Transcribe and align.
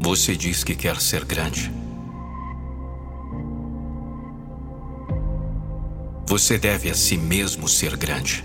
Você 0.00 0.36
diz 0.36 0.62
que 0.62 0.74
quer 0.74 1.00
ser 1.00 1.24
grande. 1.24 1.72
Você 6.26 6.56
deve 6.58 6.90
a 6.90 6.94
si 6.94 7.16
mesmo 7.16 7.68
ser 7.68 7.96
grande. 7.96 8.44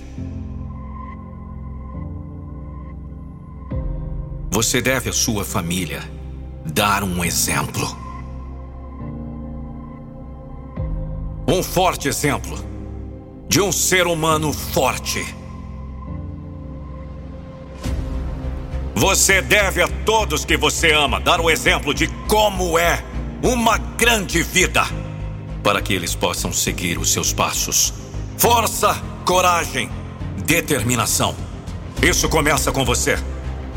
Você 4.50 4.82
deve 4.82 5.10
à 5.10 5.14
sua 5.14 5.44
família 5.44 6.02
dar 6.66 7.04
um 7.04 7.24
exemplo. 7.24 7.98
Um 11.48 11.62
forte 11.62 12.08
exemplo 12.08 12.58
de 13.48 13.62
um 13.62 13.72
ser 13.72 14.08
humano 14.08 14.52
forte. 14.54 15.24
Você 19.04 19.42
deve 19.42 19.82
a 19.82 19.88
todos 20.06 20.46
que 20.46 20.56
você 20.56 20.94
ama 20.94 21.20
dar 21.20 21.42
o 21.42 21.50
exemplo 21.50 21.94
de 21.94 22.08
como 22.26 22.80
é 22.80 23.04
uma 23.44 23.78
grande 23.78 24.42
vida, 24.42 24.86
para 25.62 25.82
que 25.82 25.94
eles 25.94 26.16
possam 26.16 26.54
seguir 26.54 26.98
os 26.98 27.12
seus 27.12 27.34
passos. 27.34 27.94
Força, 28.38 28.96
coragem, 29.26 29.90
determinação. 30.46 31.36
Isso 32.02 32.30
começa 32.30 32.72
com 32.72 32.86
você. 32.86 33.20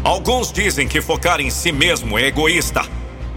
Alguns 0.04 0.52
dizem 0.52 0.86
que 0.86 1.02
focar 1.02 1.40
em 1.40 1.50
si 1.50 1.72
mesmo 1.72 2.16
é 2.16 2.26
egoísta. 2.26 2.86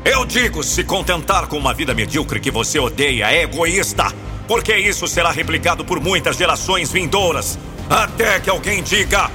Eu 0.05 0.25
digo: 0.25 0.61
se 0.61 0.83
contentar 0.83 1.47
com 1.47 1.57
uma 1.57 1.73
vida 1.73 1.95
medíocre 1.95 2.39
que 2.39 2.51
você 2.51 2.77
odeia 2.77 3.31
é 3.33 3.41
egoísta, 3.41 4.13
porque 4.47 4.77
isso 4.77 5.07
será 5.07 5.31
replicado 5.31 5.83
por 5.83 5.99
muitas 5.99 6.37
gerações 6.37 6.91
vindouras, 6.91 7.57
até 7.89 8.39
que 8.39 8.49
alguém 8.51 8.83
diga: 8.83 9.31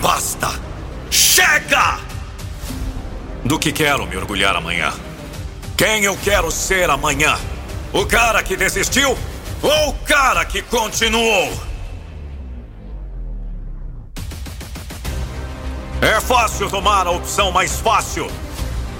basta, 0.00 0.67
chega! 1.10 1.98
Do 3.44 3.58
que 3.58 3.72
quero 3.72 4.06
me 4.06 4.16
orgulhar 4.16 4.54
amanhã? 4.56 4.92
Quem 5.76 6.04
eu 6.04 6.16
quero 6.16 6.50
ser 6.50 6.90
amanhã? 6.90 7.38
O 7.92 8.04
cara 8.04 8.42
que 8.42 8.56
desistiu 8.56 9.16
ou 9.62 9.88
o 9.88 9.94
cara 10.04 10.44
que 10.44 10.60
continuou? 10.62 11.68
É 16.00 16.20
fácil 16.20 16.68
tomar 16.68 17.06
a 17.06 17.10
opção 17.10 17.50
mais 17.50 17.80
fácil. 17.80 18.30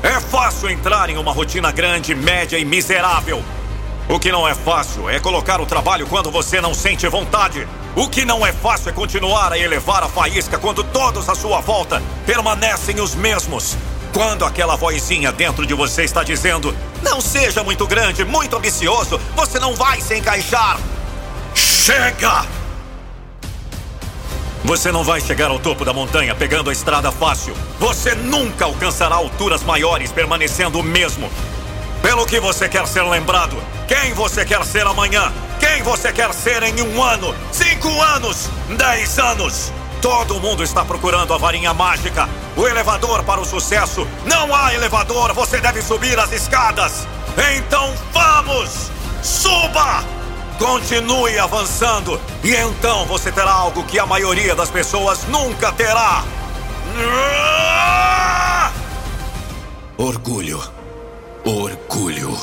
É 0.03 0.21
fácil 0.21 0.71
entrar 0.71 1.11
em 1.11 1.17
uma 1.17 1.33
rotina 1.33 1.71
grande, 1.71 2.15
média 2.15 2.59
e 2.59 2.65
miserável. 2.65 3.43
O 4.09 4.19
que 4.19 4.33
não 4.33 4.49
é 4.49 4.55
fácil 4.55 5.11
é 5.11 5.21
colocar 5.21 5.61
o 5.61 5.67
trabalho 5.67 6.07
quando 6.07 6.31
você 6.31 6.63
não 6.63 6.73
sente 6.73 7.07
vontade. 7.09 7.69
O 7.95 8.09
que 8.09 8.25
não 8.25 8.47
é 8.47 8.55
fácil 8.55 8.89
é 8.89 8.93
continuar 8.93 9.53
a 9.53 9.59
elevar 9.59 10.03
a 10.03 10.09
faísca 10.09 10.57
quando 10.57 10.83
todos 10.83 11.29
à 11.29 11.35
sua 11.35 11.61
volta 11.61 12.03
permanecem 12.25 13.01
os 13.03 13.15
mesmos. 13.15 13.77
Quando 14.15 14.47
aquela 14.47 14.77
vozinha 14.77 15.31
dentro 15.31 15.67
de 15.67 15.75
você 15.75 16.05
está 16.05 16.25
dizendo: 16.25 16.75
Não 17.03 17.21
seja 17.21 17.63
muito 17.63 17.87
grande, 17.87 18.25
muito 18.25 18.57
ambicioso, 18.57 19.21
você 19.37 19.59
não 19.59 19.75
vai 19.75 20.01
se 20.01 20.17
encaixar. 20.17 20.79
Chega! 21.55 22.47
Você 24.65 24.91
não 24.91 25.05
vai 25.05 25.21
chegar 25.21 25.51
ao 25.51 25.59
topo 25.59 25.85
da 25.85 25.93
montanha 25.93 26.35
pegando 26.35 26.71
a 26.71 26.73
estrada 26.73 27.13
fácil. 27.13 27.55
Você 27.79 28.15
nunca 28.15 28.65
alcançará 28.65 29.17
alturas 29.17 29.63
maiores 29.63 30.11
permanecendo 30.11 30.81
o 30.81 30.83
mesmo. 30.83 31.31
Pelo 32.03 32.27
que 32.27 32.41
você 32.41 32.69
quer 32.69 32.87
ser 32.87 33.03
lembrado? 33.03 33.57
Quem 33.87 34.13
você 34.13 34.45
quer 34.45 34.65
ser 34.65 34.87
amanhã? 34.87 35.33
Quem 35.59 35.83
você 35.83 36.13
quer 36.13 36.33
ser 36.33 36.63
em 36.63 36.81
um 36.83 37.03
ano? 37.03 37.35
Cinco 37.53 37.89
anos? 38.01 38.49
Dez 38.77 39.19
anos? 39.19 39.73
Todo 40.01 40.41
mundo 40.41 40.63
está 40.63 40.85
procurando 40.85 41.35
a 41.35 41.39
varinha 41.39 41.75
mágica. 41.75 42.29
O 42.57 42.67
elevador 42.67 43.25
para 43.25 43.41
o 43.41 43.45
sucesso. 43.45 44.07
Não 44.25 44.55
há 44.55 44.73
elevador, 44.73 45.33
você 45.33 45.61
deve 45.61 45.83
subir 45.83 46.19
as 46.19 46.31
escadas. 46.33 47.07
Então 47.57 47.93
vamos! 48.13 48.91
Suba! 49.23 50.05
Continue 50.59 51.39
avançando 51.39 52.21
e 52.43 52.53
então 52.53 53.07
você 53.07 53.31
terá 53.31 53.53
algo 53.53 53.85
que 53.85 53.97
a 53.99 54.05
maioria 54.07 54.57
das 54.57 54.71
pessoas 54.71 55.25
nunca 55.29 55.71
terá. 55.73 56.25
Orgulho. 59.97 60.78
Orgulho. 61.49 62.37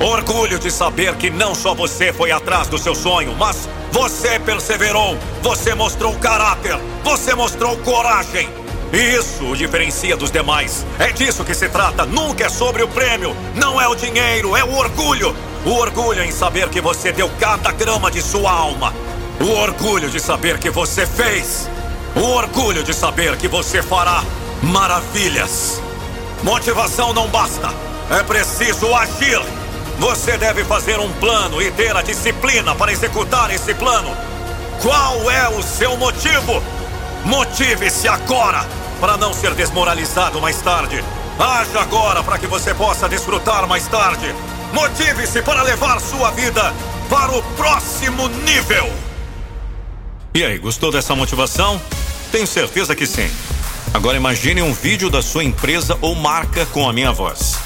Orgulho 0.00 0.58
de 0.58 0.72
saber 0.72 1.14
que 1.14 1.30
não 1.30 1.54
só 1.54 1.72
você 1.72 2.12
foi 2.12 2.32
atrás 2.32 2.66
do 2.66 2.76
seu 2.78 2.96
sonho, 2.96 3.32
mas 3.38 3.68
você 3.92 4.40
perseverou, 4.40 5.16
você 5.40 5.72
mostrou 5.72 6.12
caráter, 6.16 6.76
você 7.04 7.32
mostrou 7.32 7.76
coragem. 7.76 8.48
Isso 8.92 9.44
o 9.44 9.56
diferencia 9.56 10.16
dos 10.16 10.32
demais. 10.32 10.84
É 10.98 11.12
disso 11.12 11.44
que 11.44 11.54
se 11.54 11.68
trata. 11.68 12.04
Nunca 12.04 12.46
é 12.46 12.48
sobre 12.48 12.82
o 12.82 12.88
prêmio. 12.88 13.36
Não 13.54 13.80
é 13.80 13.86
o 13.86 13.94
dinheiro, 13.94 14.56
é 14.56 14.64
o 14.64 14.74
orgulho. 14.74 15.32
O 15.64 15.74
orgulho 15.74 16.24
em 16.24 16.32
saber 16.32 16.68
que 16.70 16.80
você 16.80 17.12
deu 17.12 17.30
cada 17.38 17.70
grama 17.70 18.10
de 18.10 18.20
sua 18.20 18.50
alma. 18.50 18.92
O 19.40 19.50
orgulho 19.60 20.10
de 20.10 20.18
saber 20.18 20.58
que 20.58 20.70
você 20.70 21.06
fez. 21.06 21.70
O 22.16 22.32
orgulho 22.32 22.82
de 22.82 22.92
saber 22.92 23.36
que 23.36 23.46
você 23.46 23.80
fará 23.80 24.24
maravilhas. 24.60 25.85
Motivação 26.42 27.12
não 27.12 27.28
basta. 27.28 27.72
É 28.10 28.22
preciso 28.22 28.94
agir. 28.94 29.40
Você 29.98 30.36
deve 30.36 30.64
fazer 30.64 30.98
um 31.00 31.10
plano 31.14 31.60
e 31.60 31.70
ter 31.70 31.96
a 31.96 32.02
disciplina 32.02 32.74
para 32.74 32.92
executar 32.92 33.50
esse 33.50 33.74
plano. 33.74 34.14
Qual 34.82 35.30
é 35.30 35.48
o 35.48 35.62
seu 35.62 35.96
motivo? 35.96 36.62
Motive-se 37.24 38.06
agora 38.06 38.64
para 39.00 39.16
não 39.16 39.32
ser 39.32 39.54
desmoralizado 39.54 40.40
mais 40.40 40.60
tarde. 40.60 41.02
Haja 41.38 41.80
agora 41.80 42.22
para 42.22 42.38
que 42.38 42.46
você 42.46 42.74
possa 42.74 43.08
desfrutar 43.08 43.66
mais 43.66 43.86
tarde. 43.88 44.34
Motive-se 44.72 45.42
para 45.42 45.62
levar 45.62 46.00
sua 46.00 46.30
vida 46.30 46.72
para 47.08 47.32
o 47.32 47.42
próximo 47.54 48.28
nível. 48.28 48.90
E 50.34 50.44
aí, 50.44 50.58
gostou 50.58 50.92
dessa 50.92 51.14
motivação? 51.14 51.80
Tenho 52.30 52.46
certeza 52.46 52.94
que 52.94 53.06
sim. 53.06 53.30
Agora 53.94 54.16
imagine 54.16 54.62
um 54.62 54.72
vídeo 54.72 55.10
da 55.10 55.22
sua 55.22 55.44
empresa 55.44 55.96
ou 56.00 56.14
marca 56.14 56.66
com 56.66 56.88
a 56.88 56.92
minha 56.92 57.12
voz. 57.12 57.58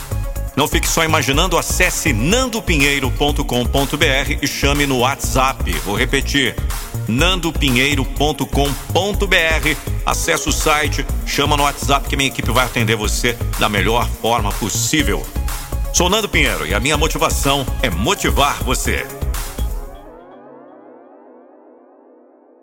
Não 0.56 0.68
fique 0.68 0.88
só 0.88 1.04
imaginando, 1.04 1.56
acesse 1.56 2.12
nandopinheiro.com.br 2.12 4.38
e 4.42 4.46
chame 4.46 4.86
no 4.86 4.98
WhatsApp. 4.98 5.70
Vou 5.84 5.96
repetir: 5.96 6.54
nandopinheiro.com.br. 7.08 9.76
Acesse 10.04 10.48
o 10.48 10.52
site, 10.52 11.06
chama 11.26 11.56
no 11.56 11.62
WhatsApp 11.62 12.08
que 12.08 12.16
minha 12.16 12.28
equipe 12.28 12.50
vai 12.50 12.66
atender 12.66 12.96
você 12.96 13.36
da 13.58 13.68
melhor 13.68 14.08
forma 14.20 14.50
possível. 14.52 15.24
Sou 15.92 16.08
Nando 16.08 16.28
Pinheiro 16.28 16.66
e 16.66 16.74
a 16.74 16.80
minha 16.80 16.96
motivação 16.96 17.66
é 17.82 17.90
motivar 17.90 18.62
você. 18.62 19.06